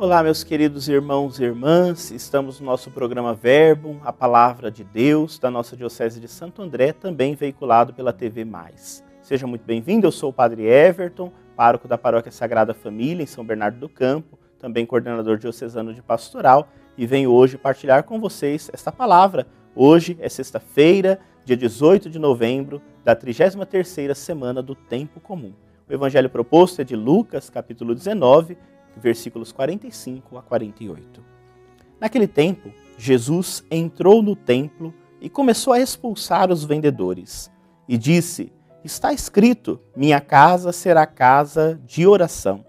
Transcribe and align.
Olá, 0.00 0.22
meus 0.22 0.42
queridos 0.42 0.88
irmãos 0.88 1.38
e 1.38 1.44
irmãs, 1.44 2.10
estamos 2.10 2.58
no 2.58 2.64
nosso 2.64 2.90
programa 2.90 3.34
Verbo, 3.34 4.00
a 4.02 4.10
Palavra 4.10 4.70
de 4.70 4.82
Deus, 4.82 5.38
da 5.38 5.50
nossa 5.50 5.76
Diocese 5.76 6.18
de 6.18 6.26
Santo 6.26 6.62
André, 6.62 6.94
também 6.94 7.34
veiculado 7.34 7.92
pela 7.92 8.10
TV 8.10 8.42
Mais. 8.42 9.04
Seja 9.20 9.46
muito 9.46 9.62
bem-vindo, 9.62 10.06
eu 10.06 10.10
sou 10.10 10.30
o 10.30 10.32
Padre 10.32 10.64
Everton, 10.64 11.30
pároco 11.54 11.86
da 11.86 11.98
Paróquia 11.98 12.32
Sagrada 12.32 12.72
Família, 12.72 13.22
em 13.22 13.26
São 13.26 13.44
Bernardo 13.44 13.78
do 13.78 13.90
Campo, 13.90 14.38
também 14.58 14.86
coordenador 14.86 15.36
diocesano 15.36 15.92
de 15.92 16.00
pastoral, 16.00 16.68
e 16.96 17.04
venho 17.04 17.30
hoje 17.30 17.58
partilhar 17.58 18.02
com 18.04 18.18
vocês 18.18 18.70
esta 18.72 18.90
palavra. 18.90 19.46
Hoje 19.76 20.16
é 20.18 20.30
sexta-feira, 20.30 21.20
dia 21.44 21.58
18 21.58 22.08
de 22.08 22.18
novembro, 22.18 22.80
da 23.04 23.14
33ª 23.14 24.14
semana 24.14 24.62
do 24.62 24.74
Tempo 24.74 25.20
Comum. 25.20 25.52
O 25.86 25.92
evangelho 25.92 26.30
proposto 26.30 26.80
é 26.80 26.84
de 26.84 26.96
Lucas, 26.96 27.50
capítulo 27.50 27.94
19, 27.94 28.56
versículos 28.96 29.52
45 29.52 30.38
a 30.38 30.42
48. 30.42 31.22
Naquele 32.00 32.26
tempo, 32.26 32.70
Jesus 32.96 33.64
entrou 33.70 34.22
no 34.22 34.34
templo 34.34 34.94
e 35.20 35.28
começou 35.28 35.72
a 35.72 35.80
expulsar 35.80 36.50
os 36.50 36.64
vendedores. 36.64 37.50
E 37.88 37.98
disse: 37.98 38.52
Está 38.82 39.12
escrito: 39.12 39.78
Minha 39.94 40.20
casa 40.20 40.72
será 40.72 41.06
casa 41.06 41.78
de 41.84 42.06
oração. 42.06 42.64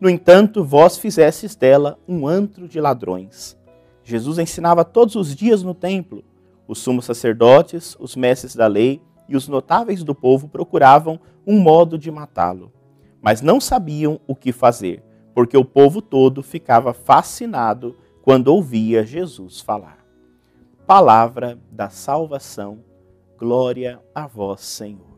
No 0.00 0.10
entanto, 0.10 0.64
vós 0.64 0.98
fizestes 0.98 1.54
dela 1.54 1.98
um 2.06 2.26
antro 2.26 2.66
de 2.66 2.80
ladrões. 2.80 3.56
Jesus 4.02 4.38
ensinava 4.38 4.84
todos 4.84 5.14
os 5.14 5.34
dias 5.34 5.62
no 5.62 5.74
templo. 5.74 6.24
Os 6.66 6.78
sumos 6.78 7.04
sacerdotes, 7.04 7.96
os 8.00 8.16
mestres 8.16 8.56
da 8.56 8.66
lei 8.66 9.00
e 9.28 9.36
os 9.36 9.46
notáveis 9.46 10.02
do 10.02 10.14
povo 10.14 10.48
procuravam 10.48 11.20
um 11.46 11.60
modo 11.60 11.98
de 11.98 12.10
matá-lo, 12.10 12.72
mas 13.20 13.40
não 13.40 13.60
sabiam 13.60 14.18
o 14.26 14.34
que 14.34 14.50
fazer 14.50 15.02
porque 15.34 15.56
o 15.56 15.64
povo 15.64 16.00
todo 16.00 16.42
ficava 16.42 16.94
fascinado 16.94 17.96
quando 18.22 18.48
ouvia 18.48 19.04
Jesus 19.04 19.60
falar. 19.60 19.98
Palavra 20.86 21.58
da 21.70 21.90
salvação, 21.90 22.78
glória 23.36 24.00
a 24.14 24.26
vós, 24.26 24.60
Senhor. 24.60 25.14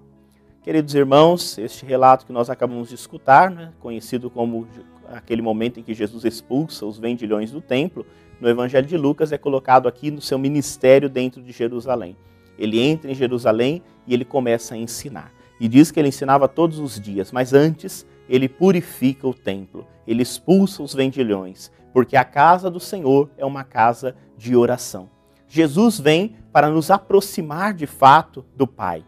Queridos 0.62 0.94
irmãos, 0.94 1.58
este 1.58 1.84
relato 1.84 2.26
que 2.26 2.32
nós 2.32 2.50
acabamos 2.50 2.88
de 2.88 2.94
escutar, 2.96 3.50
né, 3.50 3.72
conhecido 3.78 4.28
como 4.30 4.66
aquele 5.08 5.42
momento 5.42 5.78
em 5.78 5.82
que 5.82 5.94
Jesus 5.94 6.24
expulsa 6.24 6.84
os 6.86 6.98
vendilhões 6.98 7.52
do 7.52 7.60
templo, 7.60 8.04
no 8.40 8.48
Evangelho 8.48 8.86
de 8.86 8.96
Lucas 8.96 9.32
é 9.32 9.38
colocado 9.38 9.86
aqui 9.86 10.10
no 10.10 10.20
seu 10.20 10.38
ministério 10.38 11.08
dentro 11.08 11.42
de 11.42 11.52
Jerusalém. 11.52 12.16
Ele 12.58 12.80
entra 12.80 13.10
em 13.10 13.14
Jerusalém 13.14 13.82
e 14.06 14.14
ele 14.14 14.24
começa 14.24 14.74
a 14.74 14.78
ensinar. 14.78 15.32
E 15.60 15.68
diz 15.68 15.90
que 15.90 16.00
ele 16.00 16.08
ensinava 16.08 16.48
todos 16.48 16.78
os 16.78 17.00
dias, 17.00 17.32
mas 17.32 17.52
antes 17.52 18.06
ele 18.28 18.48
purifica 18.48 19.26
o 19.26 19.34
templo, 19.34 19.86
ele 20.06 20.22
expulsa 20.22 20.82
os 20.82 20.94
vendilhões, 20.94 21.70
porque 21.92 22.16
a 22.16 22.24
casa 22.24 22.70
do 22.70 22.80
Senhor 22.80 23.30
é 23.36 23.44
uma 23.44 23.64
casa 23.64 24.14
de 24.36 24.54
oração. 24.54 25.08
Jesus 25.48 25.98
vem 25.98 26.36
para 26.52 26.68
nos 26.68 26.90
aproximar 26.90 27.72
de 27.72 27.86
fato 27.86 28.44
do 28.56 28.66
Pai. 28.66 29.04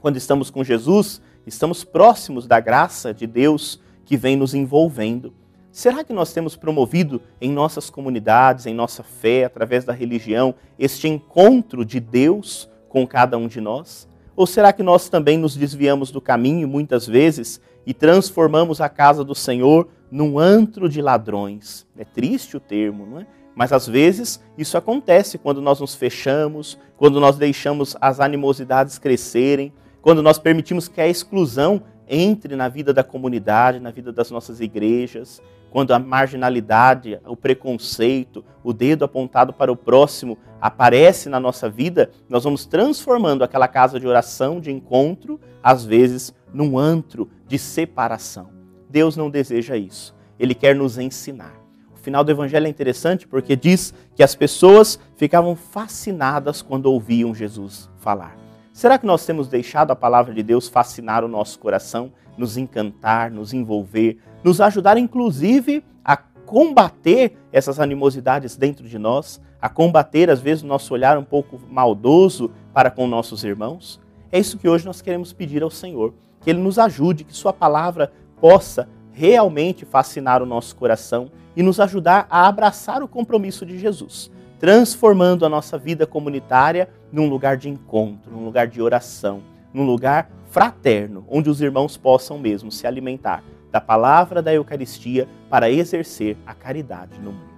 Quando 0.00 0.16
estamos 0.16 0.50
com 0.50 0.64
Jesus, 0.64 1.20
estamos 1.46 1.84
próximos 1.84 2.46
da 2.46 2.60
graça 2.60 3.12
de 3.12 3.26
Deus 3.26 3.80
que 4.04 4.16
vem 4.16 4.36
nos 4.36 4.54
envolvendo. 4.54 5.34
Será 5.70 6.02
que 6.02 6.12
nós 6.12 6.32
temos 6.32 6.56
promovido 6.56 7.20
em 7.40 7.50
nossas 7.50 7.90
comunidades, 7.90 8.64
em 8.66 8.74
nossa 8.74 9.02
fé, 9.02 9.44
através 9.44 9.84
da 9.84 9.92
religião, 9.92 10.54
este 10.78 11.06
encontro 11.06 11.84
de 11.84 12.00
Deus 12.00 12.68
com 12.88 13.06
cada 13.06 13.36
um 13.36 13.46
de 13.46 13.60
nós? 13.60 14.08
Ou 14.34 14.46
será 14.46 14.72
que 14.72 14.82
nós 14.82 15.08
também 15.08 15.36
nos 15.36 15.56
desviamos 15.56 16.10
do 16.10 16.20
caminho 16.20 16.66
muitas 16.66 17.06
vezes 17.06 17.60
e 17.86 17.94
transformamos 17.94 18.80
a 18.80 18.88
casa 18.88 19.22
do 19.24 19.34
Senhor 19.34 19.88
num 20.10 20.38
antro 20.38 20.88
de 20.88 21.00
ladrões. 21.00 21.86
É 21.96 22.04
triste 22.04 22.56
o 22.56 22.60
termo, 22.60 23.06
não 23.06 23.20
é? 23.20 23.26
Mas 23.54 23.72
às 23.72 23.86
vezes 23.86 24.42
isso 24.58 24.76
acontece 24.76 25.38
quando 25.38 25.62
nós 25.62 25.80
nos 25.80 25.94
fechamos, 25.94 26.78
quando 26.96 27.18
nós 27.20 27.36
deixamos 27.38 27.96
as 28.00 28.20
animosidades 28.20 28.98
crescerem, 28.98 29.72
quando 30.02 30.22
nós 30.22 30.38
permitimos 30.38 30.88
que 30.88 31.00
a 31.00 31.08
exclusão 31.08 31.82
entre 32.08 32.54
na 32.54 32.68
vida 32.68 32.92
da 32.92 33.02
comunidade, 33.02 33.80
na 33.80 33.90
vida 33.90 34.12
das 34.12 34.30
nossas 34.30 34.60
igrejas, 34.60 35.40
quando 35.70 35.92
a 35.92 35.98
marginalidade, 35.98 37.18
o 37.26 37.36
preconceito, 37.36 38.44
o 38.62 38.72
dedo 38.72 39.04
apontado 39.04 39.52
para 39.52 39.72
o 39.72 39.76
próximo 39.76 40.38
aparece 40.60 41.28
na 41.28 41.40
nossa 41.40 41.68
vida, 41.68 42.10
nós 42.28 42.44
vamos 42.44 42.64
transformando 42.64 43.42
aquela 43.42 43.68
casa 43.68 43.98
de 43.98 44.06
oração, 44.06 44.60
de 44.60 44.70
encontro, 44.70 45.40
às 45.62 45.84
vezes 45.84 46.32
num 46.52 46.78
antro 46.78 47.28
de 47.46 47.58
separação. 47.58 48.48
Deus 48.88 49.16
não 49.16 49.30
deseja 49.30 49.76
isso. 49.76 50.14
Ele 50.38 50.54
quer 50.54 50.74
nos 50.74 50.98
ensinar. 50.98 51.54
O 51.94 51.96
final 51.98 52.22
do 52.22 52.30
evangelho 52.30 52.66
é 52.66 52.70
interessante 52.70 53.26
porque 53.26 53.56
diz 53.56 53.92
que 54.14 54.22
as 54.22 54.34
pessoas 54.34 54.98
ficavam 55.16 55.56
fascinadas 55.56 56.62
quando 56.62 56.86
ouviam 56.86 57.34
Jesus 57.34 57.90
falar. 57.98 58.36
Será 58.72 58.98
que 58.98 59.06
nós 59.06 59.24
temos 59.24 59.48
deixado 59.48 59.90
a 59.90 59.96
palavra 59.96 60.34
de 60.34 60.42
Deus 60.42 60.68
fascinar 60.68 61.24
o 61.24 61.28
nosso 61.28 61.58
coração, 61.58 62.12
nos 62.36 62.56
encantar, 62.56 63.30
nos 63.30 63.54
envolver, 63.54 64.18
nos 64.44 64.60
ajudar 64.60 64.98
inclusive 64.98 65.82
a 66.04 66.16
combater 66.16 67.36
essas 67.50 67.80
animosidades 67.80 68.54
dentro 68.54 68.86
de 68.86 68.98
nós, 68.98 69.40
a 69.60 69.68
combater 69.68 70.30
às 70.30 70.40
vezes 70.40 70.62
o 70.62 70.66
nosso 70.66 70.92
olhar 70.92 71.18
um 71.18 71.24
pouco 71.24 71.58
maldoso 71.68 72.50
para 72.72 72.90
com 72.90 73.06
nossos 73.06 73.42
irmãos? 73.42 74.00
É 74.30 74.38
isso 74.38 74.58
que 74.58 74.68
hoje 74.68 74.84
nós 74.84 75.00
queremos 75.00 75.32
pedir 75.32 75.62
ao 75.62 75.70
Senhor, 75.70 76.12
que 76.40 76.50
Ele 76.50 76.60
nos 76.60 76.78
ajude, 76.78 77.24
que 77.24 77.36
Sua 77.36 77.52
palavra 77.52 78.12
possa 78.40 78.88
realmente 79.12 79.84
fascinar 79.84 80.42
o 80.42 80.46
nosso 80.46 80.76
coração 80.76 81.30
e 81.56 81.62
nos 81.62 81.80
ajudar 81.80 82.26
a 82.28 82.46
abraçar 82.46 83.02
o 83.02 83.08
compromisso 83.08 83.64
de 83.64 83.78
Jesus, 83.78 84.30
transformando 84.58 85.46
a 85.46 85.48
nossa 85.48 85.78
vida 85.78 86.06
comunitária 86.06 86.88
num 87.10 87.28
lugar 87.28 87.56
de 87.56 87.68
encontro, 87.68 88.30
num 88.30 88.44
lugar 88.44 88.66
de 88.66 88.82
oração, 88.82 89.42
num 89.72 89.86
lugar 89.86 90.30
fraterno, 90.50 91.24
onde 91.28 91.48
os 91.48 91.60
irmãos 91.60 91.96
possam 91.96 92.38
mesmo 92.38 92.70
se 92.70 92.86
alimentar 92.86 93.42
da 93.70 93.80
palavra 93.80 94.40
da 94.40 94.52
Eucaristia 94.54 95.28
para 95.50 95.70
exercer 95.70 96.36
a 96.46 96.54
caridade 96.54 97.18
no 97.18 97.32
mundo. 97.32 97.56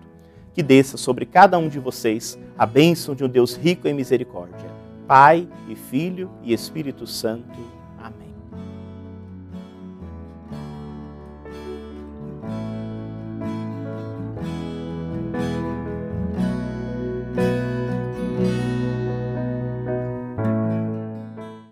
Que 0.53 0.63
desça 0.63 0.97
sobre 0.97 1.25
cada 1.25 1.59
um 1.59 1.69
de 1.69 1.79
vocês 1.79 2.39
a 2.59 2.67
bênção 2.67 3.15
de 3.15 3.25
um 3.25 3.29
Deus 3.29 3.55
rico 3.55 3.87
em 3.87 3.95
misericórdia, 3.95 4.69
Pai 5.07 5.49
e 5.69 5.77
Filho 5.77 6.31
e 6.43 6.53
Espírito 6.53 7.07
Santo. 7.07 7.78